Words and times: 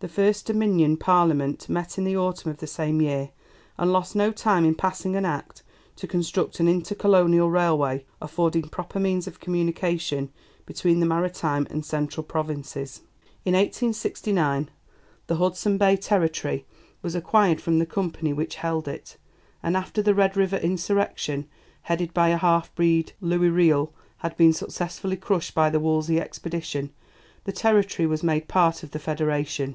The 0.00 0.08
first 0.08 0.44
Dominion 0.44 0.98
Parliament 0.98 1.70
met 1.70 1.96
in 1.96 2.04
the 2.04 2.18
autumn 2.18 2.50
of 2.50 2.58
the 2.58 2.66
same 2.66 3.00
year, 3.00 3.30
and 3.78 3.90
lost 3.90 4.14
no 4.14 4.30
time 4.30 4.66
in 4.66 4.74
passing 4.74 5.16
an 5.16 5.24
Act 5.24 5.62
to 5.96 6.06
construct 6.06 6.60
an 6.60 6.68
Inter 6.68 6.94
Colonial 6.94 7.48
Railway 7.50 8.04
affording 8.20 8.64
proper 8.68 9.00
means 9.00 9.26
of 9.26 9.40
communication 9.40 10.28
between 10.66 11.00
the 11.00 11.06
maritime 11.06 11.66
and 11.70 11.82
central 11.82 12.22
provinces. 12.24 13.00
In 13.46 13.54
1869 13.54 14.68
the 15.28 15.36
Hudson 15.36 15.78
Bay 15.78 15.96
territory 15.96 16.66
was 17.00 17.14
acquired 17.14 17.62
from 17.62 17.78
the 17.78 17.86
Company 17.86 18.34
which 18.34 18.56
held 18.56 18.86
it, 18.86 19.16
and 19.62 19.78
after 19.78 20.02
the 20.02 20.14
Red 20.14 20.36
River 20.36 20.58
Insurrection, 20.58 21.48
headed 21.84 22.12
by 22.12 22.28
a 22.28 22.36
half 22.36 22.72
breed, 22.74 23.14
Louis 23.22 23.48
Riel, 23.48 23.94
had 24.18 24.36
been 24.36 24.52
successfully 24.52 25.16
crushed 25.16 25.54
by 25.54 25.70
the 25.70 25.80
Wolseley 25.80 26.20
Expedition, 26.20 26.90
the 27.44 27.52
territory 27.52 28.04
was 28.06 28.22
made 28.22 28.46
part 28.46 28.82
of 28.82 28.90
the 28.90 28.98
Federation. 28.98 29.74